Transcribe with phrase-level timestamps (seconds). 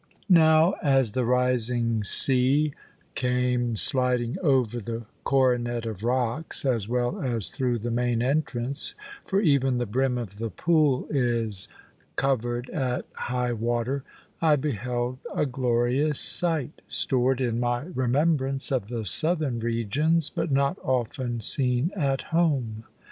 [0.29, 2.73] Now, as the rising sea
[3.13, 9.41] came sliding over the coronet of rocks, as well as through the main entrance for
[9.41, 11.67] even the brim of the pool is
[12.15, 14.03] covered at high water
[14.41, 20.79] I beheld a glorious sight, stored in my remembrance of the southern regions, but not
[20.83, 22.85] often seen at home.